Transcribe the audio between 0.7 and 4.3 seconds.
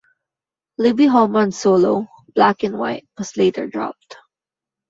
Libby Holman's solo, "Black and White" was later dropped.